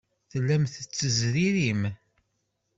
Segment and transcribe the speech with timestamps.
[0.31, 1.81] Tellam tettezririm.